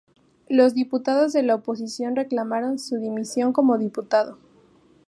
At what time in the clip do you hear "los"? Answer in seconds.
0.49-0.73